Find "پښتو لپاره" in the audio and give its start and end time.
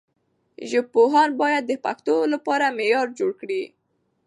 1.85-2.65